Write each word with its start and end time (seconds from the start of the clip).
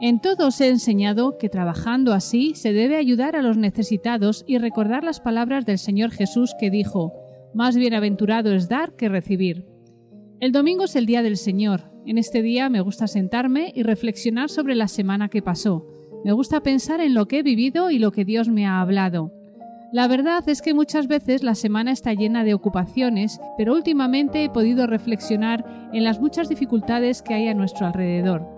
En 0.00 0.20
todo 0.20 0.46
os 0.46 0.60
he 0.60 0.68
enseñado 0.68 1.38
que 1.38 1.48
trabajando 1.48 2.12
así 2.12 2.54
se 2.54 2.72
debe 2.72 2.96
ayudar 2.96 3.34
a 3.34 3.42
los 3.42 3.56
necesitados 3.56 4.44
y 4.46 4.58
recordar 4.58 5.02
las 5.02 5.18
palabras 5.18 5.66
del 5.66 5.78
Señor 5.78 6.12
Jesús 6.12 6.54
que 6.60 6.70
dijo, 6.70 7.14
Más 7.52 7.76
bienaventurado 7.76 8.52
es 8.52 8.68
dar 8.68 8.94
que 8.94 9.08
recibir. 9.08 9.66
El 10.38 10.52
domingo 10.52 10.84
es 10.84 10.94
el 10.94 11.04
día 11.04 11.22
del 11.22 11.36
Señor. 11.36 11.90
En 12.06 12.16
este 12.16 12.42
día 12.42 12.68
me 12.68 12.80
gusta 12.80 13.08
sentarme 13.08 13.72
y 13.74 13.82
reflexionar 13.82 14.50
sobre 14.50 14.76
la 14.76 14.86
semana 14.86 15.28
que 15.30 15.42
pasó. 15.42 15.84
Me 16.24 16.30
gusta 16.30 16.60
pensar 16.62 17.00
en 17.00 17.12
lo 17.12 17.26
que 17.26 17.40
he 17.40 17.42
vivido 17.42 17.90
y 17.90 17.98
lo 17.98 18.12
que 18.12 18.24
Dios 18.24 18.48
me 18.48 18.66
ha 18.66 18.80
hablado. 18.80 19.32
La 19.92 20.06
verdad 20.06 20.48
es 20.48 20.62
que 20.62 20.74
muchas 20.74 21.08
veces 21.08 21.42
la 21.42 21.56
semana 21.56 21.90
está 21.90 22.14
llena 22.14 22.44
de 22.44 22.54
ocupaciones, 22.54 23.40
pero 23.56 23.72
últimamente 23.72 24.44
he 24.44 24.50
podido 24.50 24.86
reflexionar 24.86 25.64
en 25.92 26.04
las 26.04 26.20
muchas 26.20 26.48
dificultades 26.48 27.20
que 27.20 27.34
hay 27.34 27.48
a 27.48 27.54
nuestro 27.54 27.86
alrededor. 27.86 28.57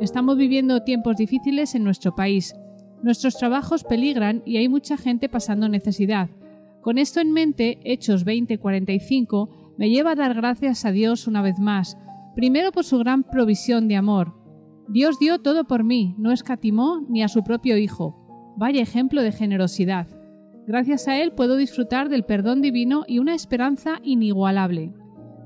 Estamos 0.00 0.36
viviendo 0.36 0.84
tiempos 0.84 1.16
difíciles 1.16 1.74
en 1.74 1.82
nuestro 1.82 2.14
país. 2.14 2.54
Nuestros 3.02 3.36
trabajos 3.36 3.82
peligran 3.82 4.42
y 4.46 4.56
hay 4.58 4.68
mucha 4.68 4.96
gente 4.96 5.28
pasando 5.28 5.68
necesidad. 5.68 6.30
Con 6.82 6.98
esto 6.98 7.18
en 7.18 7.32
mente, 7.32 7.80
Hechos 7.82 8.24
20:45 8.24 9.48
me 9.76 9.90
lleva 9.90 10.12
a 10.12 10.14
dar 10.14 10.34
gracias 10.34 10.84
a 10.84 10.92
Dios 10.92 11.26
una 11.26 11.42
vez 11.42 11.58
más, 11.58 11.98
primero 12.36 12.70
por 12.70 12.84
su 12.84 12.98
gran 12.98 13.24
provisión 13.24 13.88
de 13.88 13.96
amor. 13.96 14.34
Dios 14.88 15.18
dio 15.18 15.40
todo 15.40 15.64
por 15.64 15.82
mí, 15.82 16.14
no 16.16 16.30
escatimó 16.30 17.04
ni 17.08 17.24
a 17.24 17.28
su 17.28 17.42
propio 17.42 17.76
Hijo. 17.76 18.54
Vaya 18.56 18.80
ejemplo 18.80 19.20
de 19.22 19.32
generosidad. 19.32 20.06
Gracias 20.68 21.08
a 21.08 21.20
Él 21.20 21.32
puedo 21.32 21.56
disfrutar 21.56 22.08
del 22.08 22.24
perdón 22.24 22.62
divino 22.62 23.04
y 23.08 23.18
una 23.18 23.34
esperanza 23.34 23.98
inigualable. 24.04 24.92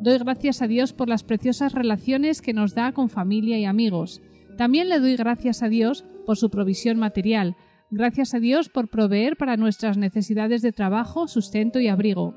Doy 0.03 0.19
gracias 0.19 0.61
a 0.61 0.67
Dios 0.67 0.93
por 0.93 1.09
las 1.09 1.23
preciosas 1.23 1.73
relaciones 1.73 2.43
que 2.43 2.53
nos 2.53 2.75
da 2.75 2.93
con 2.93 3.09
familia 3.09 3.59
y 3.59 3.65
amigos. 3.65 4.21
También 4.57 4.89
le 4.89 5.01
doy 5.01 5.17
gracias 5.17 5.63
a 5.63 5.69
Dios 5.69 6.05
por 6.27 6.37
su 6.37 6.51
provisión 6.51 6.99
material, 6.99 7.57
gracias 7.91 8.35
a 8.35 8.39
Dios 8.39 8.69
por 8.69 8.89
proveer 8.89 9.37
para 9.37 9.57
nuestras 9.57 9.97
necesidades 9.97 10.63
de 10.63 10.73
trabajo, 10.73 11.29
sustento 11.29 11.81
y 11.81 11.89
abrigo. 11.89 12.35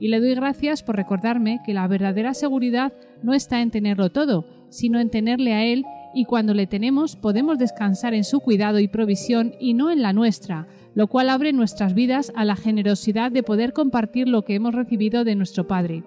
Y 0.00 0.08
le 0.08 0.20
doy 0.20 0.34
gracias 0.34 0.82
por 0.82 0.96
recordarme 0.96 1.60
que 1.64 1.74
la 1.74 1.86
verdadera 1.86 2.34
seguridad 2.34 2.92
no 3.22 3.32
está 3.32 3.62
en 3.62 3.70
tenerlo 3.70 4.10
todo, 4.10 4.46
sino 4.68 4.98
en 5.00 5.10
tenerle 5.10 5.54
a 5.54 5.64
Él 5.64 5.84
y 6.14 6.24
cuando 6.24 6.54
le 6.54 6.66
tenemos 6.66 7.16
podemos 7.16 7.58
descansar 7.58 8.14
en 8.14 8.24
su 8.24 8.40
cuidado 8.40 8.78
y 8.78 8.88
provisión 8.88 9.54
y 9.58 9.74
no 9.74 9.90
en 9.90 10.02
la 10.02 10.12
nuestra, 10.12 10.66
lo 10.94 11.08
cual 11.08 11.28
abre 11.28 11.52
nuestras 11.52 11.94
vidas 11.94 12.32
a 12.36 12.44
la 12.44 12.56
generosidad 12.56 13.32
de 13.32 13.42
poder 13.42 13.72
compartir 13.72 14.28
lo 14.28 14.44
que 14.44 14.54
hemos 14.54 14.74
recibido 14.74 15.24
de 15.24 15.34
nuestro 15.34 15.66
Padre. 15.66 16.04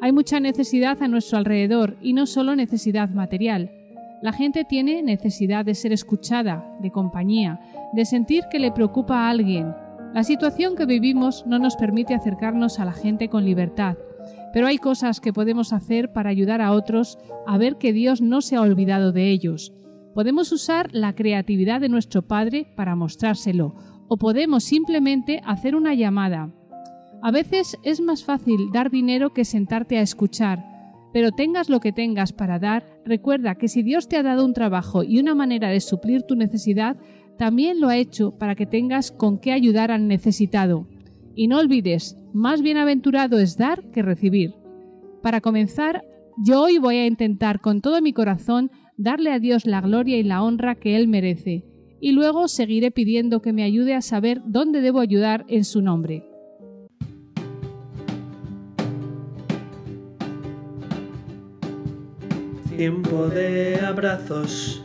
Hay 0.00 0.12
mucha 0.12 0.38
necesidad 0.38 1.02
a 1.02 1.08
nuestro 1.08 1.38
alrededor 1.38 1.96
y 2.00 2.12
no 2.12 2.26
solo 2.26 2.54
necesidad 2.56 3.10
material. 3.10 3.70
La 4.24 4.32
gente 4.32 4.64
tiene 4.64 5.02
necesidad 5.02 5.66
de 5.66 5.74
ser 5.74 5.92
escuchada, 5.92 6.64
de 6.80 6.90
compañía, 6.90 7.60
de 7.92 8.06
sentir 8.06 8.44
que 8.50 8.58
le 8.58 8.72
preocupa 8.72 9.18
a 9.18 9.28
alguien. 9.28 9.74
La 10.14 10.24
situación 10.24 10.76
que 10.76 10.86
vivimos 10.86 11.44
no 11.46 11.58
nos 11.58 11.76
permite 11.76 12.14
acercarnos 12.14 12.80
a 12.80 12.86
la 12.86 12.94
gente 12.94 13.28
con 13.28 13.44
libertad, 13.44 13.98
pero 14.54 14.66
hay 14.66 14.78
cosas 14.78 15.20
que 15.20 15.34
podemos 15.34 15.74
hacer 15.74 16.14
para 16.14 16.30
ayudar 16.30 16.62
a 16.62 16.72
otros 16.72 17.18
a 17.46 17.58
ver 17.58 17.76
que 17.76 17.92
Dios 17.92 18.22
no 18.22 18.40
se 18.40 18.56
ha 18.56 18.62
olvidado 18.62 19.12
de 19.12 19.30
ellos. 19.30 19.74
Podemos 20.14 20.52
usar 20.52 20.88
la 20.92 21.14
creatividad 21.14 21.82
de 21.82 21.90
nuestro 21.90 22.22
Padre 22.22 22.66
para 22.76 22.96
mostrárselo 22.96 23.74
o 24.08 24.16
podemos 24.16 24.64
simplemente 24.64 25.42
hacer 25.44 25.76
una 25.76 25.92
llamada. 25.92 26.50
A 27.20 27.30
veces 27.30 27.76
es 27.82 28.00
más 28.00 28.24
fácil 28.24 28.70
dar 28.72 28.90
dinero 28.90 29.34
que 29.34 29.44
sentarte 29.44 29.98
a 29.98 30.00
escuchar, 30.00 30.73
pero 31.14 31.30
tengas 31.30 31.70
lo 31.70 31.78
que 31.78 31.92
tengas 31.92 32.32
para 32.32 32.58
dar, 32.58 32.84
recuerda 33.04 33.54
que 33.54 33.68
si 33.68 33.84
Dios 33.84 34.08
te 34.08 34.16
ha 34.16 34.24
dado 34.24 34.44
un 34.44 34.52
trabajo 34.52 35.04
y 35.04 35.20
una 35.20 35.36
manera 35.36 35.68
de 35.68 35.78
suplir 35.78 36.22
tu 36.22 36.34
necesidad, 36.34 36.96
también 37.38 37.80
lo 37.80 37.88
ha 37.88 37.96
hecho 37.96 38.32
para 38.36 38.56
que 38.56 38.66
tengas 38.66 39.12
con 39.12 39.38
qué 39.38 39.52
ayudar 39.52 39.92
al 39.92 40.08
necesitado. 40.08 40.88
Y 41.36 41.46
no 41.46 41.60
olvides, 41.60 42.16
más 42.32 42.62
bienaventurado 42.62 43.38
es 43.38 43.56
dar 43.56 43.92
que 43.92 44.02
recibir. 44.02 44.54
Para 45.22 45.40
comenzar, 45.40 46.02
yo 46.44 46.62
hoy 46.62 46.78
voy 46.78 46.96
a 46.96 47.06
intentar 47.06 47.60
con 47.60 47.80
todo 47.80 48.02
mi 48.02 48.12
corazón 48.12 48.72
darle 48.96 49.30
a 49.30 49.38
Dios 49.38 49.66
la 49.66 49.82
gloria 49.82 50.16
y 50.16 50.24
la 50.24 50.42
honra 50.42 50.74
que 50.74 50.96
Él 50.96 51.06
merece 51.06 51.64
y 52.00 52.10
luego 52.10 52.48
seguiré 52.48 52.90
pidiendo 52.90 53.40
que 53.40 53.52
me 53.52 53.62
ayude 53.62 53.94
a 53.94 54.02
saber 54.02 54.42
dónde 54.44 54.80
debo 54.80 54.98
ayudar 54.98 55.44
en 55.46 55.64
su 55.64 55.80
nombre. 55.80 56.33
Tiempo 62.76 63.28
de 63.28 63.80
abrazos, 63.80 64.82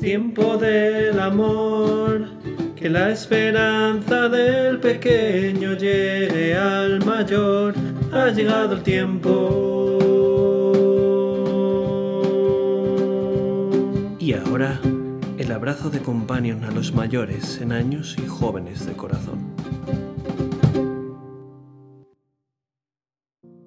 tiempo 0.00 0.56
del 0.56 1.18
amor, 1.18 2.28
que 2.76 2.88
la 2.88 3.10
esperanza 3.10 4.28
del 4.28 4.78
pequeño 4.78 5.72
llegue 5.76 6.54
al 6.54 7.04
mayor, 7.04 7.74
ha 8.12 8.28
llegado 8.30 8.74
el 8.74 8.82
tiempo. 8.84 9.98
Y 14.20 14.32
ahora 14.32 14.80
el 15.36 15.50
abrazo 15.50 15.90
de 15.90 16.00
companion 16.00 16.64
a 16.64 16.70
los 16.70 16.94
mayores 16.94 17.60
en 17.60 17.72
años 17.72 18.16
y 18.22 18.26
jóvenes 18.26 18.86
de 18.86 18.92
corazón. 18.92 19.54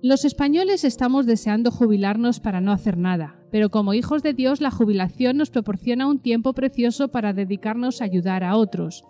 Los 0.01 0.23
españoles 0.23 0.85
estamos 0.85 1.25
deseando 1.25 1.71
jubilarnos 1.71 2.39
para 2.39 2.61
no 2.61 2.71
hacer 2.71 2.97
nada, 2.97 3.38
pero 3.51 3.69
como 3.69 3.93
hijos 3.93 4.23
de 4.23 4.33
Dios 4.33 4.61
la 4.61 4.71
jubilación 4.71 5.37
nos 5.37 5.49
proporciona 5.49 6.07
un 6.07 6.19
tiempo 6.19 6.53
precioso 6.53 7.09
para 7.09 7.33
dedicarnos 7.33 8.01
a 8.01 8.05
ayudar 8.05 8.43
a 8.43 8.55
otros. 8.55 9.03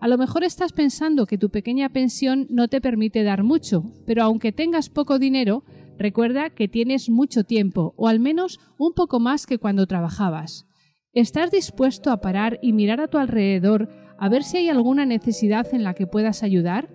A 0.00 0.08
lo 0.08 0.18
mejor 0.18 0.44
estás 0.44 0.72
pensando 0.72 1.26
que 1.26 1.38
tu 1.38 1.50
pequeña 1.50 1.88
pensión 1.88 2.46
no 2.50 2.68
te 2.68 2.80
permite 2.80 3.22
dar 3.22 3.42
mucho, 3.42 3.84
pero 4.06 4.22
aunque 4.22 4.52
tengas 4.52 4.90
poco 4.90 5.18
dinero, 5.18 5.64
recuerda 5.98 6.50
que 6.50 6.68
tienes 6.68 7.08
mucho 7.08 7.44
tiempo, 7.44 7.94
o 7.96 8.08
al 8.08 8.20
menos 8.20 8.60
un 8.78 8.92
poco 8.92 9.20
más 9.20 9.46
que 9.46 9.58
cuando 9.58 9.86
trabajabas. 9.86 10.66
¿Estás 11.14 11.50
dispuesto 11.50 12.10
a 12.10 12.20
parar 12.20 12.58
y 12.60 12.74
mirar 12.74 13.00
a 13.00 13.08
tu 13.08 13.16
alrededor 13.16 13.88
a 14.18 14.28
ver 14.28 14.42
si 14.42 14.58
hay 14.58 14.68
alguna 14.68 15.06
necesidad 15.06 15.66
en 15.72 15.82
la 15.82 15.94
que 15.94 16.06
puedas 16.06 16.42
ayudar? 16.42 16.90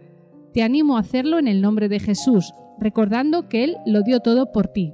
Te 0.54 0.62
animo 0.62 0.98
a 0.98 1.00
hacerlo 1.00 1.40
en 1.40 1.48
el 1.48 1.62
nombre 1.62 1.90
de 1.90 2.00
Jesús, 2.00 2.54
recordando 2.80 3.50
que 3.50 3.64
Él 3.64 3.78
lo 3.88 4.04
dio 4.04 4.20
todo 4.20 4.52
por 4.52 4.68
ti. 4.68 4.94